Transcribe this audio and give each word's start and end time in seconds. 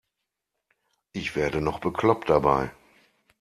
Ich 1.13 1.35
werde 1.35 1.61
noch 1.61 1.77
bekloppt 1.79 2.31
dabei. 2.31 2.71